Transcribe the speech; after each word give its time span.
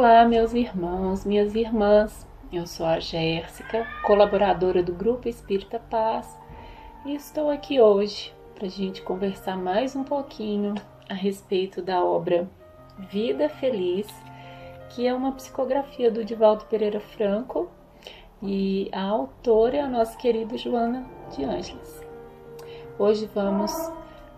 Olá, 0.00 0.24
meus 0.24 0.54
irmãos, 0.54 1.26
minhas 1.26 1.54
irmãs. 1.54 2.26
Eu 2.50 2.66
sou 2.66 2.86
a 2.86 2.98
Jéssica, 2.98 3.86
colaboradora 4.02 4.82
do 4.82 4.94
Grupo 4.94 5.28
Espírita 5.28 5.78
Paz, 5.78 6.26
e 7.04 7.14
estou 7.14 7.50
aqui 7.50 7.78
hoje 7.78 8.34
para 8.54 8.64
a 8.66 8.70
gente 8.70 9.02
conversar 9.02 9.58
mais 9.58 9.94
um 9.94 10.02
pouquinho 10.02 10.72
a 11.06 11.12
respeito 11.12 11.82
da 11.82 12.02
obra 12.02 12.48
Vida 12.98 13.50
Feliz, 13.50 14.06
que 14.88 15.06
é 15.06 15.12
uma 15.12 15.32
psicografia 15.32 16.10
do 16.10 16.24
Divaldo 16.24 16.64
Pereira 16.64 17.00
Franco 17.00 17.68
e 18.42 18.88
a 18.92 19.02
autora 19.02 19.76
é 19.76 19.80
a 19.82 19.86
nossa 19.86 20.16
querida 20.16 20.56
Joana 20.56 21.04
de 21.36 21.44
Ângeles. 21.44 22.02
Hoje 22.98 23.28
vamos 23.34 23.70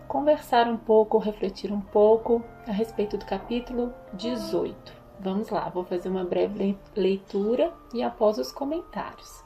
conversar 0.09 0.67
um 0.67 0.75
pouco, 0.75 1.17
refletir 1.19 1.71
um 1.71 1.79
pouco 1.79 2.43
a 2.67 2.71
respeito 2.73 3.17
do 3.17 3.25
capítulo 3.25 3.93
18. 4.11 5.02
Vamos 5.23 5.49
lá, 5.49 5.69
vou 5.69 5.85
fazer 5.85 6.09
uma 6.09 6.25
breve 6.25 6.77
leitura 6.97 7.71
e 7.93 8.03
após 8.03 8.37
os 8.37 8.51
comentários. 8.51 9.41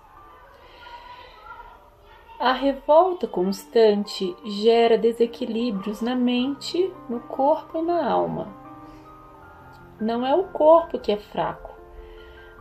A 2.40 2.52
revolta 2.52 3.28
constante 3.28 4.36
gera 4.44 4.98
desequilíbrios 4.98 6.02
na 6.02 6.16
mente, 6.16 6.92
no 7.08 7.20
corpo 7.20 7.78
e 7.78 7.82
na 7.84 8.10
alma. 8.10 8.48
Não 10.02 10.26
é 10.26 10.34
o 10.34 10.46
corpo 10.46 10.98
que 10.98 11.12
é 11.12 11.18
fraco, 11.18 11.76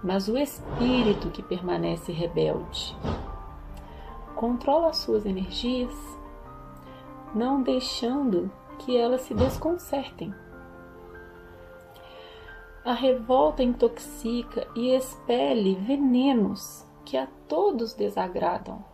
mas 0.05 0.29
o 0.29 0.37
espírito 0.37 1.31
que 1.31 1.43
permanece 1.43 2.13
rebelde. 2.13 2.95
Controla 4.35 4.91
as 4.91 4.99
suas 4.99 5.25
energias, 5.25 5.95
não 7.35 7.63
deixando 7.63 8.51
que 8.79 8.95
elas 8.95 9.23
se 9.23 9.33
desconcertem 9.33 10.35
a 12.87 12.93
revolta 12.93 13.65
intoxica 13.65 14.65
e 14.77 14.95
expele 14.95 15.75
venenos 15.75 16.87
que 17.05 17.17
a 17.17 17.27
todos 17.49 17.95
desagradam. 17.95 18.85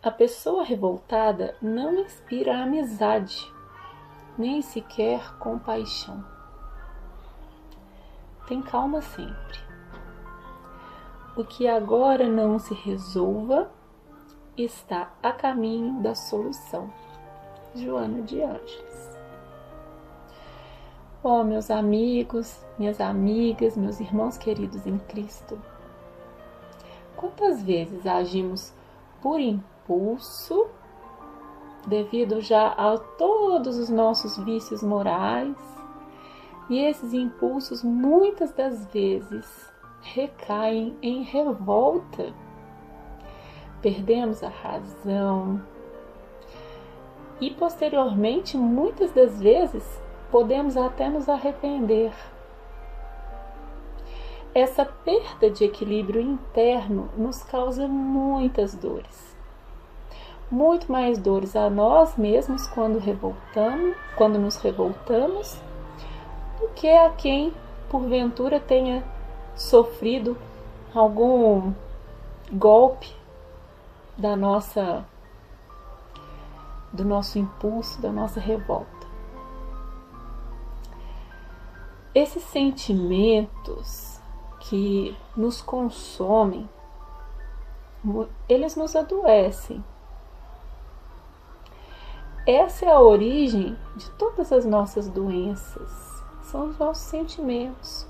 A 0.00 0.12
pessoa 0.12 0.62
revoltada 0.62 1.56
não 1.60 1.94
inspira 1.94 2.62
amizade, 2.62 3.52
nem 4.38 4.62
sequer 4.62 5.36
compaixão. 5.38 6.24
Tem 8.46 8.62
calma 8.62 9.02
sempre. 9.02 9.58
O 11.36 11.44
que 11.44 11.66
agora 11.66 12.28
não 12.28 12.56
se 12.60 12.72
resolva 12.72 13.68
está 14.56 15.10
a 15.20 15.32
caminho 15.32 16.00
da 16.00 16.14
solução. 16.14 16.88
Joana 17.74 18.22
de 18.22 18.40
Ângeles. 18.40 19.17
Oh, 21.30 21.44
meus 21.44 21.70
amigos, 21.70 22.58
minhas 22.78 23.02
amigas, 23.02 23.76
meus 23.76 24.00
irmãos 24.00 24.38
queridos 24.38 24.86
em 24.86 24.96
Cristo, 24.96 25.60
quantas 27.14 27.62
vezes 27.62 28.06
agimos 28.06 28.72
por 29.20 29.38
impulso, 29.38 30.68
devido 31.86 32.40
já 32.40 32.68
a 32.68 32.96
todos 32.96 33.76
os 33.76 33.90
nossos 33.90 34.38
vícios 34.38 34.82
morais, 34.82 35.54
e 36.70 36.78
esses 36.78 37.12
impulsos 37.12 37.84
muitas 37.84 38.50
das 38.52 38.86
vezes 38.86 39.70
recaem 40.00 40.96
em 41.02 41.24
revolta. 41.24 42.32
Perdemos 43.82 44.42
a 44.42 44.48
razão. 44.48 45.60
E 47.38 47.50
posteriormente, 47.50 48.56
muitas 48.56 49.12
das 49.12 49.38
vezes, 49.38 50.07
podemos 50.30 50.76
até 50.76 51.08
nos 51.08 51.28
arrepender. 51.28 52.12
Essa 54.54 54.84
perda 54.84 55.50
de 55.50 55.64
equilíbrio 55.64 56.20
interno 56.20 57.08
nos 57.16 57.42
causa 57.42 57.86
muitas 57.86 58.74
dores. 58.74 59.36
Muito 60.50 60.90
mais 60.90 61.18
dores 61.18 61.54
a 61.54 61.68
nós 61.68 62.16
mesmos 62.16 62.66
quando 62.68 62.98
revoltamos, 62.98 63.96
quando 64.16 64.38
nos 64.38 64.56
revoltamos, 64.56 65.60
do 66.58 66.68
que 66.68 66.88
a 66.88 67.10
quem 67.10 67.52
porventura 67.90 68.58
tenha 68.58 69.04
sofrido 69.54 70.36
algum 70.94 71.72
golpe 72.50 73.14
da 74.16 74.34
nossa 74.34 75.04
do 76.92 77.04
nosso 77.04 77.38
impulso, 77.38 78.00
da 78.00 78.10
nossa 78.10 78.40
revolta. 78.40 79.07
Esses 82.14 82.42
sentimentos 82.44 84.18
que 84.60 85.16
nos 85.36 85.60
consomem, 85.60 86.68
eles 88.48 88.76
nos 88.76 88.96
adoecem. 88.96 89.84
Essa 92.46 92.86
é 92.86 92.90
a 92.90 93.00
origem 93.00 93.76
de 93.96 94.10
todas 94.12 94.50
as 94.52 94.64
nossas 94.64 95.06
doenças, 95.08 96.24
são 96.42 96.68
os 96.68 96.78
nossos 96.78 97.04
sentimentos. 97.04 98.06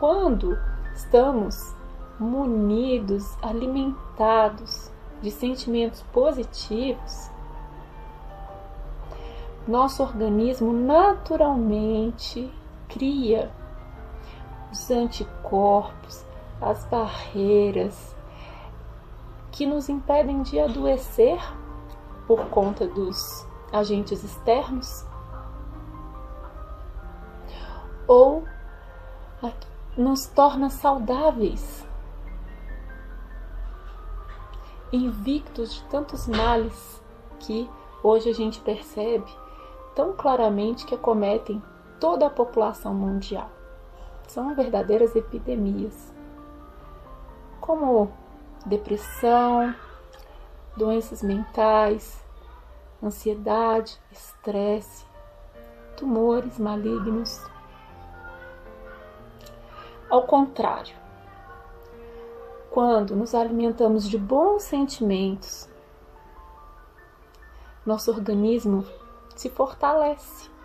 Quando 0.00 0.58
estamos 0.94 1.74
munidos, 2.18 3.36
alimentados 3.40 4.90
de 5.22 5.30
sentimentos 5.30 6.02
positivos, 6.12 7.30
nosso 9.66 10.02
organismo 10.02 10.72
naturalmente 10.72 12.52
cria 12.88 13.50
os 14.72 14.90
anticorpos, 14.90 16.24
as 16.60 16.84
barreiras 16.86 18.16
que 19.52 19.66
nos 19.66 19.88
impedem 19.88 20.42
de 20.42 20.58
adoecer 20.60 21.38
por 22.26 22.46
conta 22.46 22.86
dos 22.86 23.46
agentes 23.72 24.22
externos 24.22 25.04
ou 28.06 28.44
nos 29.96 30.26
torna 30.26 30.68
saudáveis, 30.68 31.86
invictos 34.92 35.74
de 35.74 35.84
tantos 35.84 36.28
males 36.28 37.02
que 37.40 37.68
hoje 38.02 38.28
a 38.28 38.34
gente 38.34 38.60
percebe 38.60 39.26
tão 39.94 40.12
claramente 40.12 40.84
que 40.84 40.94
acometem 40.94 41.62
toda 42.00 42.26
a 42.26 42.30
população 42.30 42.94
mundial. 42.94 43.50
São 44.26 44.54
verdadeiras 44.54 45.14
epidemias, 45.14 46.12
como 47.60 48.10
depressão, 48.64 49.74
doenças 50.76 51.22
mentais, 51.22 52.22
ansiedade, 53.02 53.98
estresse, 54.10 55.06
tumores 55.96 56.58
malignos. 56.58 57.40
Ao 60.10 60.22
contrário, 60.22 60.94
quando 62.70 63.16
nos 63.16 63.34
alimentamos 63.34 64.08
de 64.08 64.18
bons 64.18 64.62
sentimentos, 64.62 65.68
nosso 67.84 68.10
organismo 68.10 68.84
se 69.34 69.48
fortalece. 69.48 70.55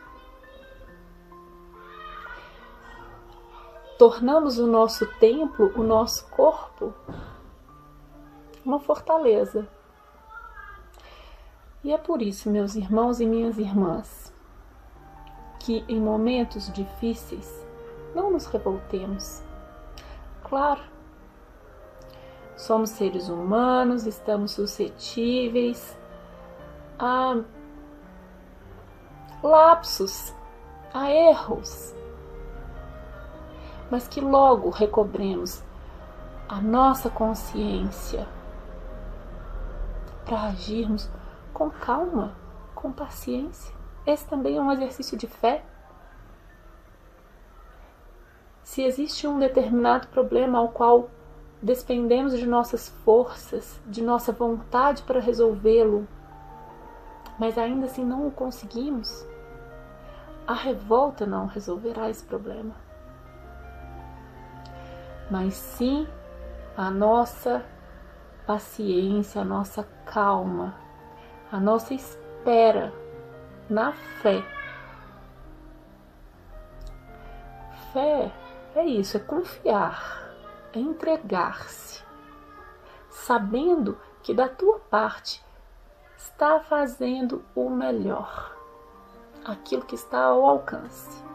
Tornamos 4.01 4.57
o 4.57 4.66
nosso 4.66 5.06
templo, 5.19 5.72
o 5.75 5.84
nosso 5.84 6.28
corpo, 6.29 6.91
uma 8.65 8.80
fortaleza. 8.80 9.68
E 11.83 11.94
é 11.94 12.00
por 12.00 12.19
isso, 12.19 12.50
meus 12.50 12.74
irmãos 12.74 13.19
e 13.19 13.27
minhas 13.27 13.59
irmãs, 13.59 14.33
que 15.59 15.86
em 15.88 16.01
momentos 16.01 16.74
difíceis 16.74 17.63
não 18.15 18.31
nos 18.31 18.48
revoltemos. 18.48 19.44
Claro, 20.45 20.81
somos 22.57 22.89
seres 22.89 23.30
humanos, 23.30 24.07
estamos 24.07 24.53
suscetíveis 24.53 25.95
a 26.98 27.39
lapsos, 29.44 30.33
a 30.92 31.12
erros 31.12 32.00
mas 33.91 34.07
que 34.07 34.21
logo 34.21 34.69
recobremos 34.69 35.61
a 36.47 36.61
nossa 36.61 37.09
consciência 37.09 38.25
para 40.25 40.43
agirmos 40.43 41.09
com 41.53 41.69
calma, 41.69 42.33
com 42.73 42.89
paciência. 42.89 43.75
Esse 44.07 44.25
também 44.25 44.55
é 44.55 44.61
um 44.61 44.71
exercício 44.71 45.17
de 45.17 45.27
fé. 45.27 45.63
Se 48.63 48.81
existe 48.81 49.27
um 49.27 49.38
determinado 49.38 50.07
problema 50.07 50.57
ao 50.59 50.69
qual 50.69 51.09
despendemos 51.61 52.39
de 52.39 52.47
nossas 52.47 52.88
forças, 53.03 53.77
de 53.85 54.01
nossa 54.01 54.31
vontade 54.31 55.03
para 55.03 55.19
resolvê-lo, 55.19 56.07
mas 57.38 57.57
ainda 57.57 57.88
assim 57.88 58.05
não 58.05 58.25
o 58.25 58.31
conseguimos, 58.31 59.27
a 60.47 60.53
revolta 60.53 61.25
não 61.25 61.45
resolverá 61.45 62.09
esse 62.09 62.23
problema. 62.23 62.73
Mas 65.31 65.54
sim 65.54 66.06
a 66.75 66.92
nossa 66.92 67.66
paciência, 68.45 69.42
a 69.42 69.45
nossa 69.45 69.83
calma, 70.06 70.75
a 71.50 71.57
nossa 71.57 71.94
espera 71.94 72.94
na 73.69 73.94
fé. 73.94 74.44
Fé 77.94 78.30
é 78.75 78.86
isso, 78.86 79.16
é 79.16 79.19
confiar, 79.22 80.33
é 80.74 80.80
entregar-se, 80.80 82.04
sabendo 83.10 83.98
que 84.22 84.34
da 84.34 84.50
tua 84.50 84.80
parte 84.80 85.42
está 86.18 86.60
fazendo 86.60 87.44
o 87.56 87.69
melhor, 87.69 88.54
aquilo 89.45 89.86
que 89.86 89.95
está 89.95 90.24
ao 90.24 90.45
alcance. 90.45 91.31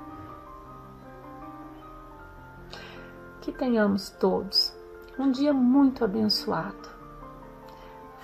Que 3.47 3.53
tenhamos 3.53 4.11
todos 4.11 4.77
um 5.17 5.31
dia 5.31 5.53
muito 5.53 6.05
abençoado. 6.05 6.89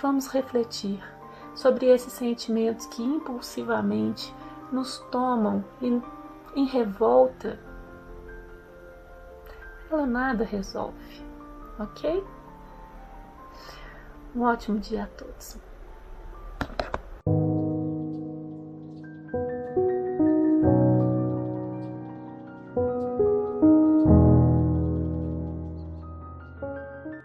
Vamos 0.03 0.27
refletir 0.27 1.01
sobre 1.55 1.87
esses 1.87 2.13
sentimentos 2.13 2.87
que 2.87 3.05
impulsivamente 3.05 4.35
nos 4.73 4.99
tomam 5.13 5.65
em, 5.81 6.03
em 6.57 6.65
revolta. 6.65 7.57
Ela 9.89 10.07
nada 10.07 10.43
resolve, 10.43 11.25
ok? 11.79 12.27
Um 14.35 14.43
ótimo 14.43 14.81
dia 14.81 15.05
a 15.05 15.07
todos. 15.07 15.57